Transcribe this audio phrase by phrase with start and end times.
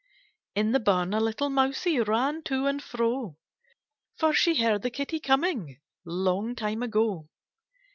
[0.55, 1.99] In the barn a little Mousie.
[1.99, 3.37] Ran to and fro;
[4.17, 5.79] For she heard the Kitty coming.
[6.05, 7.29] Long time ago.